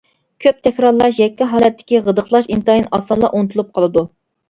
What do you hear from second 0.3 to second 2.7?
كۆپ تەكرارلاش يەككە ھالەتتىكى غىدىقلاش